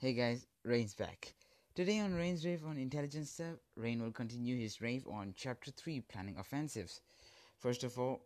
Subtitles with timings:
[0.00, 1.34] Hey guys, Rain's back.
[1.74, 6.02] Today on Rain's Rave on Intelligence Stuff, Rain will continue his rave on Chapter 3
[6.02, 7.00] Planning Offensives.
[7.58, 8.20] First of all,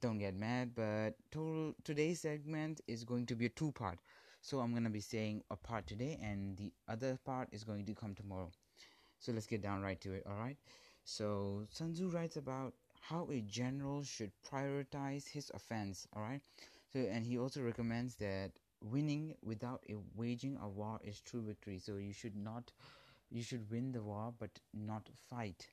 [0.00, 1.12] don't get mad, but
[1.84, 3.98] today's segment is going to be a two part.
[4.40, 7.84] So I'm going to be saying a part today, and the other part is going
[7.84, 8.50] to come tomorrow.
[9.18, 10.56] So let's get down right to it, alright?
[11.04, 12.72] So Sun Tzu writes about
[13.02, 16.40] how a general should prioritize his offense, alright?
[16.90, 18.52] So, and he also recommends that
[18.82, 21.78] winning without a waging a war is true victory.
[21.78, 22.72] So you should not
[23.30, 25.68] you should win the war but not fight.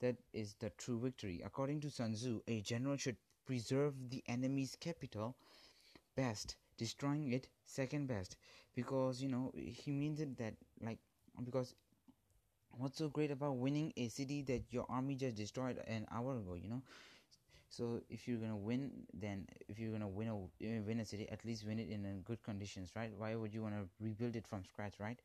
[0.00, 1.42] That is the true victory.
[1.44, 5.36] According to sun tzu a general should preserve the enemy's capital
[6.16, 8.36] best destroying it second best.
[8.74, 10.98] Because you know he means it that like
[11.44, 11.74] because
[12.78, 16.54] what's so great about winning a city that your army just destroyed an hour ago
[16.54, 16.82] you know
[17.72, 21.28] so if you're gonna win, then if you're gonna win a eh, win a city,
[21.30, 23.12] at least win it in uh, good conditions, right?
[23.16, 25.20] Why would you want to rebuild it from scratch, right?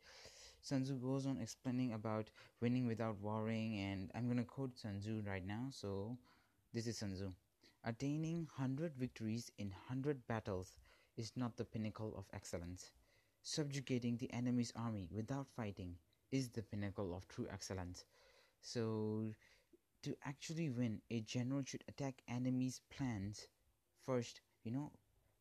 [0.62, 2.30] Sun Tzu goes on explaining about
[2.62, 5.68] winning without warring, and I'm gonna quote Sun Tzu right now.
[5.72, 6.18] So
[6.74, 7.34] this is Sun Tzu:
[7.84, 10.78] Attaining hundred victories in hundred battles
[11.18, 12.92] is not the pinnacle of excellence.
[13.44, 15.96] Subjugating the enemy's army without fighting
[16.32, 18.06] is the pinnacle of true excellence.
[18.62, 19.34] So
[20.04, 23.48] to actually win, a general should attack enemies' plans
[24.06, 24.42] first.
[24.64, 24.92] You know,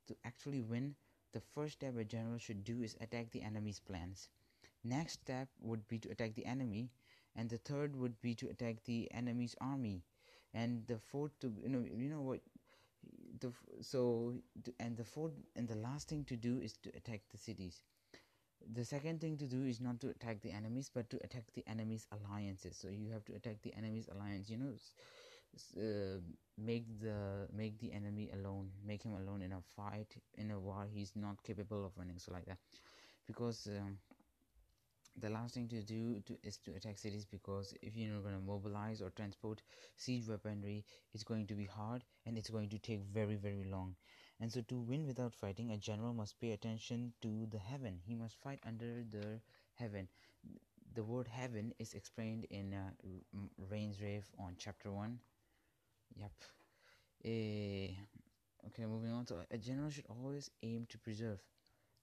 [0.09, 0.95] to actually win,
[1.33, 4.29] the first step a general should do is attack the enemy's plans.
[4.85, 6.91] Next step would be to attack the enemy,
[7.37, 10.03] and the third would be to attack the enemy's army,
[10.55, 12.41] and the fourth to you know you know what
[13.41, 14.35] the so
[14.81, 17.83] and the fourth and the last thing to do is to attack the cities
[18.75, 21.65] the second thing to do is not to attack the enemies but to attack the
[21.67, 22.77] enemies alliances.
[22.77, 24.73] So you have to attack the enemy's alliance you know
[25.77, 26.19] uh,
[26.59, 30.87] make the make the enemy alone make him alone in a fight in a war
[30.93, 32.59] he's not capable of winning so like that.
[33.27, 33.99] Because um,
[35.21, 38.35] the last thing to do to, is to attack cities because if you're not going
[38.35, 39.61] to mobilize or transport
[39.97, 40.85] siege weaponry
[41.15, 43.95] it's going to be hard and it's going to take very very long
[44.41, 48.01] and so, to win without fighting, a general must pay attention to the heaven.
[48.05, 49.41] He must fight under the
[49.75, 50.09] heaven.
[50.95, 52.91] The word heaven is explained in uh,
[53.71, 55.19] Rain's Rave on chapter 1.
[56.17, 56.33] Yep.
[57.25, 57.29] Uh,
[58.69, 59.27] okay, moving on.
[59.27, 61.41] So, a general should always aim to preserve.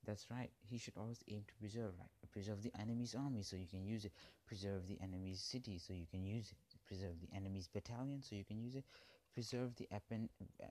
[0.05, 0.49] That's right.
[0.61, 2.31] He should always aim to preserve, right?
[2.31, 4.11] Preserve the enemy's army so you can use it.
[4.47, 6.77] Preserve the enemy's city so you can use it.
[6.87, 8.85] Preserve the enemy's battalion so you can use it
[9.33, 9.87] preserve the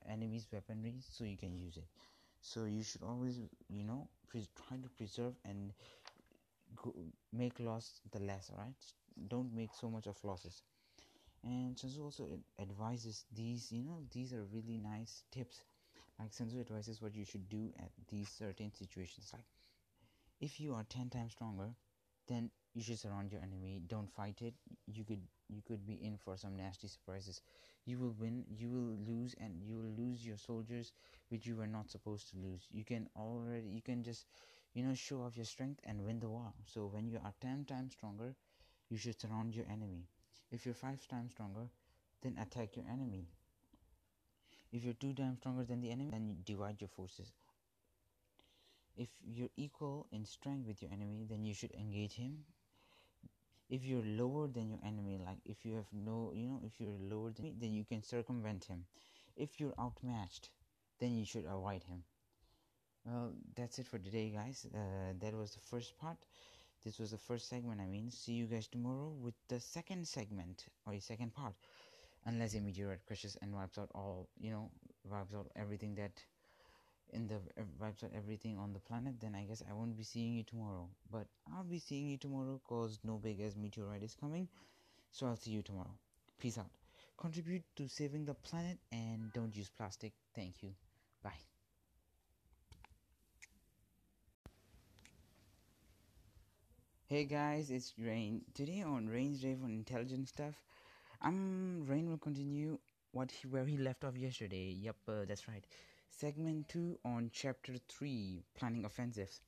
[0.08, 1.86] enemy's weaponry so you can use it.
[2.40, 5.72] So you should always you know pre- try to preserve and
[6.76, 6.94] go,
[7.32, 8.82] make loss the less right
[9.28, 10.62] don't make so much of losses.
[11.44, 12.28] And Sun Tzu also
[12.60, 15.62] advises these you know these are really nice tips.
[16.18, 19.30] Like Sun Tzu advises what you should do at these certain situations.
[19.32, 19.44] Like
[20.40, 21.70] if you are 10 times stronger
[22.28, 24.54] then you should surround your enemy don't fight it.
[24.86, 27.42] You could you could be in for some nasty surprises.
[27.84, 30.92] You will win you will lose and you will lose your soldiers
[31.28, 32.66] which you were not supposed to lose.
[32.70, 34.26] You can already you can just
[34.72, 36.52] you know show off your strength and win the war.
[36.64, 38.34] So when you are 10 times stronger
[38.88, 40.06] you should surround your enemy.
[40.50, 41.68] If you're 5 times stronger
[42.22, 43.26] then attack your enemy.
[44.72, 47.32] If you're 2 times stronger than the enemy then you divide your forces.
[48.96, 52.44] If you're equal in strength with your enemy then you should engage him
[53.72, 57.00] if you're lower than your enemy like if you have no you know if you're
[57.14, 58.86] lower than me then you can circumvent him.
[59.36, 60.50] If you're outmatched
[61.00, 62.04] then you should avoid him.
[63.04, 64.66] Well that's it for today guys.
[64.74, 66.18] Uh, that was the first part.
[66.84, 68.10] This was the first segment i mean.
[68.10, 71.54] See you guys tomorrow with the second segment or the second part.
[72.26, 74.70] Unless a meteorite crashes and wipes out all you know
[75.04, 76.22] wipes out everything that
[77.12, 77.40] in the
[77.80, 80.88] wipes out everything on the planet, then I guess I won't be seeing you tomorrow.
[81.10, 84.48] But I'll be seeing you tomorrow because no big as meteorite is coming.
[85.10, 85.94] So I'll see you tomorrow.
[86.38, 86.70] Peace out.
[87.18, 90.12] Contribute to saving the planet and don't use plastic.
[90.34, 90.70] Thank you.
[91.22, 91.38] Bye.
[97.06, 98.42] Hey guys, it's Rain.
[98.54, 100.54] Today on Rain's Rave on Intelligent Stuff,
[101.20, 102.78] I'm Rain will continue
[103.12, 104.74] what he, where he left off yesterday.
[104.80, 105.64] Yep, uh, that's right.
[106.14, 109.40] Segment 2 on Chapter 3 Planning Offensives.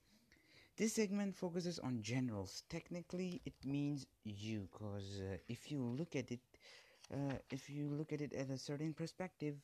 [0.76, 2.64] This segment focuses on generals.
[2.68, 6.40] Technically, it means you, because uh, if you look at it,
[7.12, 9.56] uh, if you look at it at a certain perspective,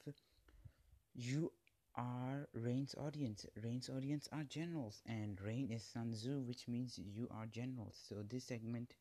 [1.14, 1.50] you
[1.96, 3.46] are Rain's audience.
[3.64, 7.96] Rain's audience are generals, and Rain is Sun Tzu, which means you are generals.
[8.08, 8.94] So this segment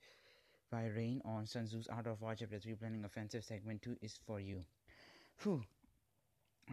[0.72, 4.18] by Rain on Sun Tzu's Art of War, Chapter 3 Planning Offensive, Segment 2 is
[4.26, 4.64] for you.
[5.44, 5.64] Whew,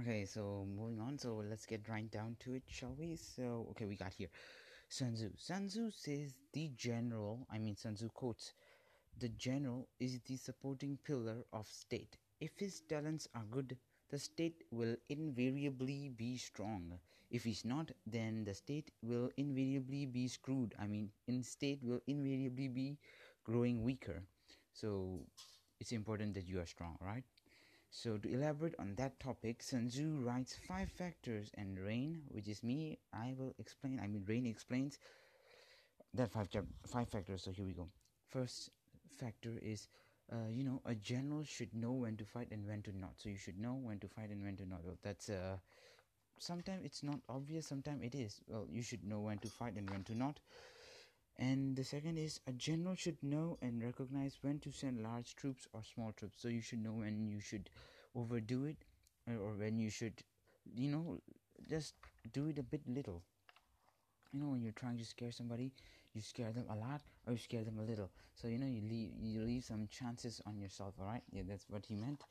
[0.01, 1.19] Okay, so moving on.
[1.19, 3.17] So let's get right down to it, shall we?
[3.17, 4.29] So, okay, we got here.
[4.89, 5.31] Sun Tzu.
[5.37, 8.53] Sun Tzu says the general, I mean Sun Tzu quotes,
[9.19, 12.19] the general is the supporting pillar of state.
[12.41, 13.77] If his talents are good,
[14.11, 16.99] the state will invariably be strong.
[17.31, 20.75] If he's not, then the state will invariably be screwed.
[20.79, 22.99] I mean, in state will invariably be
[23.45, 24.23] growing weaker.
[24.73, 25.21] So
[25.81, 27.25] it's important that you are strong, right?
[27.91, 32.63] So to elaborate on that topic, Sun Tzu writes five factors, and Rain, which is
[32.63, 33.99] me, I will explain.
[34.01, 34.99] I mean, Rain explains
[36.15, 36.49] that five
[36.87, 37.43] five factors.
[37.43, 37.89] So here we go.
[38.29, 38.71] First
[39.09, 39.89] factor is,
[40.33, 43.13] uh, you know, a general should know when to fight and when to not.
[43.17, 44.85] So you should know when to fight and when to not.
[44.85, 45.57] Well, that's uh,
[46.39, 47.67] sometimes it's not obvious.
[47.67, 48.41] Sometimes it is.
[48.49, 50.41] Well, you should know when to fight and when to not.
[51.39, 55.67] And the second is a general should know and recognize when to send large troops
[55.73, 56.41] or small troops.
[56.41, 57.71] So you should know when you should
[58.15, 58.85] overdo it
[59.29, 60.23] uh, or when you should,
[60.75, 61.21] you know,
[61.69, 61.95] just
[62.33, 63.23] do it a bit little.
[64.33, 65.73] You know, when you're trying to scare somebody,
[66.13, 68.11] you scare them a lot or you scare them a little.
[68.35, 70.95] So you know, you leave you leave some chances on yourself.
[71.01, 72.23] All right, yeah, that's what he meant.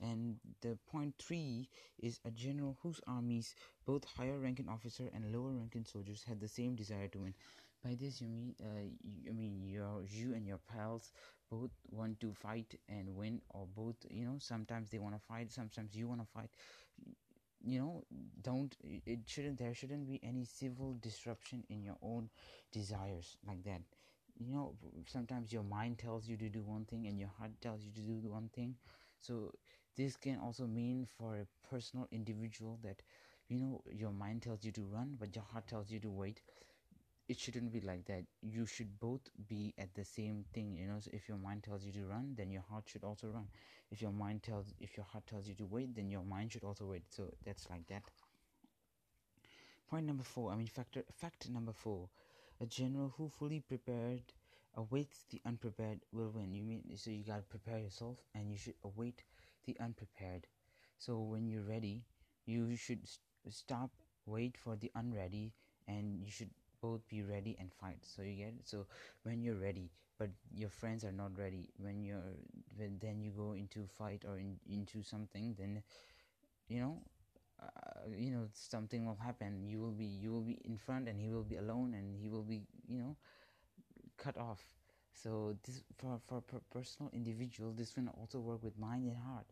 [0.00, 1.68] And the point three
[1.98, 3.54] is a general whose armies,
[3.84, 7.34] both higher ranking officer and lower ranking soldiers, had the same desire to win.
[7.82, 11.12] By this you mean, uh, you, I mean your you and your pals
[11.50, 15.50] both want to fight and win, or both you know sometimes they want to fight,
[15.50, 16.50] sometimes you want to fight.
[17.62, 18.04] You know,
[18.42, 22.30] don't it shouldn't there shouldn't be any civil disruption in your own
[22.72, 23.82] desires like that.
[24.38, 24.74] You know,
[25.06, 28.00] sometimes your mind tells you to do one thing and your heart tells you to
[28.00, 28.76] do one thing.
[29.20, 29.52] So
[29.96, 33.02] this can also mean for a personal individual that
[33.48, 36.40] you know your mind tells you to run, but your heart tells you to wait
[37.30, 38.24] it shouldn't be like that.
[38.42, 41.00] You should both be at the same thing you know?
[41.00, 43.48] So if your mind tells you to run then your heart should also run.
[43.90, 46.64] If your mind tells if your heart tells you to wait then your mind should
[46.64, 47.04] also wait.
[47.10, 48.02] So that's like that.
[49.90, 52.08] Point number four i mean factor fact number four
[52.60, 54.22] a general who fully prepared
[54.74, 56.54] awaits the unprepared will win.
[56.54, 59.22] You mean so you got to prepare yourself and you should await
[59.66, 60.46] the unprepared.
[60.98, 62.04] So when you're ready
[62.46, 63.20] you should st-
[63.54, 63.90] stop
[64.26, 65.52] wait for the unready
[65.88, 66.50] and you should
[66.80, 67.98] both be ready and fight.
[68.02, 68.68] So you get it?
[68.68, 68.86] so
[69.22, 72.22] when you're ready but your friends are not ready when you're
[72.76, 75.82] when then you go into fight or in, into something then
[76.68, 76.98] you know
[77.62, 79.66] uh, you know something will happen.
[79.66, 82.28] You will be you will be in front and he will be alone and he
[82.28, 83.16] will be you know
[84.16, 84.62] cut off.
[85.12, 89.46] So this for for per personal individual this will also work with mind and heart.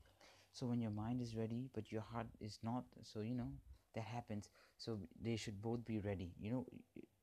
[0.53, 3.51] So when your mind is ready but your heart is not so you know
[3.95, 4.49] that happens.
[4.77, 6.33] So they should both be ready.
[6.41, 6.67] You know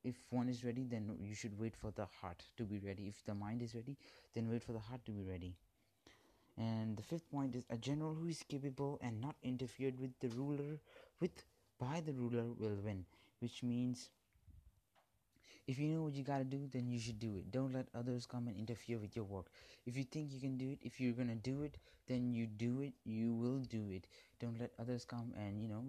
[0.04, 3.08] if one is ready then you should wait for the heart to be ready.
[3.08, 3.98] If the mind is ready
[4.34, 5.56] then wait for the heart to be ready.
[6.58, 10.30] And the fifth point is a general who is capable and not interfered with the
[10.30, 10.80] ruler
[11.22, 11.44] with
[11.80, 13.06] by the ruler will win
[13.40, 14.10] which means
[15.68, 17.52] if you know what you got to do then you should do it.
[17.52, 19.48] Don't let others come and interfere with your work.
[19.86, 21.78] If you think you can do it if you're to do it
[22.08, 22.94] then you do it.
[23.04, 24.08] You will do it.
[24.40, 25.84] Don't let others come and you know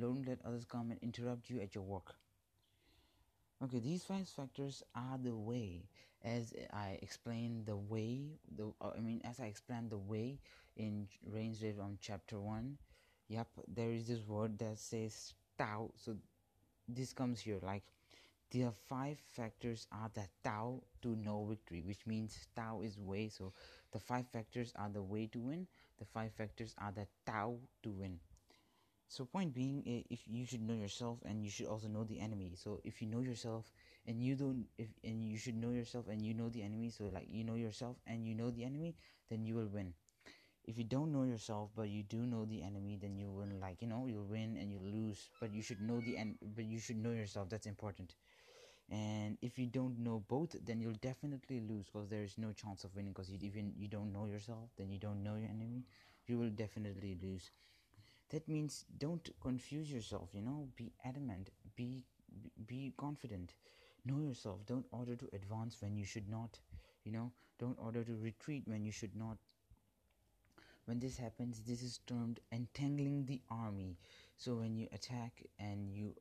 [0.00, 2.14] don't let others come and interrupt you at your work
[3.62, 5.84] Okay, these five factors are the way,
[6.24, 8.40] as I explained the way.
[8.56, 10.40] The uh, I mean, as I explained the way
[10.76, 12.76] in Rain's Rave on chapter one.
[13.28, 15.92] Yep, there is this word that says Tao.
[15.94, 16.16] So
[16.88, 17.84] this comes here like
[18.50, 23.28] the five factors are the Tao to know victory, which means Tao is way.
[23.28, 23.52] So
[23.92, 25.68] the five factors are the way to win.
[26.00, 28.18] The five factors are the Tao to win
[29.14, 32.52] so point being if you should know yourself and you should also know the enemy.
[32.56, 33.70] So if you know yourself
[34.06, 37.10] and you don't if and you should know yourself and you know the enemy so
[37.12, 38.94] like you know yourself and you know the enemy
[39.30, 39.92] then you will win.
[40.64, 43.82] If you don't know yourself but you do know the enemy then you will like
[43.82, 46.78] you know you'll win and you lose but you should know the end but you
[46.80, 47.48] should know yourself.
[47.50, 48.14] That's important.
[48.90, 52.84] And if you don't know both then you'll definitely lose because there is no chance
[52.84, 55.84] of winning because even you don't know yourself then you don't know your enemy
[56.26, 57.50] you will definitely lose
[58.32, 60.68] that means don't confuse yourself you know?
[60.76, 61.50] Be adamant.
[61.76, 62.04] Be
[62.66, 63.54] be confident.
[64.04, 64.66] Know yourself.
[64.66, 66.58] Don't order to advance when you should not
[67.04, 67.32] you know?
[67.58, 69.38] Don't order to retreat when you should not.
[70.84, 73.98] When this happens this is termed entangling the army.
[74.36, 76.14] So when you attack and you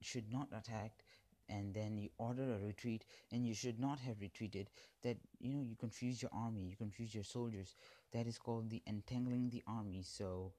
[0.00, 1.04] should not attack
[1.48, 4.68] and then you order a retreat and you should not have retreated
[5.02, 7.74] that you know you confuse your army you confuse your soldiers.
[8.12, 10.02] That is called the entangling the army.
[10.02, 10.52] So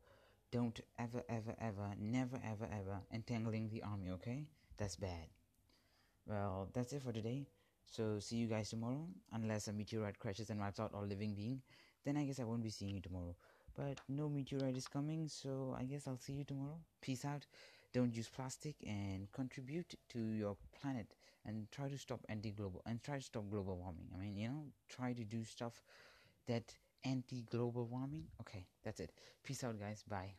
[0.52, 4.48] don't ever, ever, ever, never, ever, ever entangling the army, okay?
[4.78, 5.28] That's bad.
[6.28, 7.48] Well, that's it for today.
[7.86, 9.08] So, see you guys tomorrow.
[9.32, 11.62] Unless a meteorite crashes and wipes out all living being,
[12.04, 13.36] then I guess I won't be seeing you tomorrow.
[13.76, 16.80] But no meteorite is coming, so I guess I'll see you tomorrow.
[17.02, 17.46] Peace out.
[17.94, 23.02] Don't use plastic and contribute to your planet and try to stop anti global and
[23.04, 24.10] try to stop global warming.
[24.14, 25.82] I mean, you know, try to do stuff
[26.48, 28.26] that anti global warming.
[28.42, 29.12] Okay, that's it.
[29.44, 30.04] Peace out, guys.
[30.08, 30.36] Bye.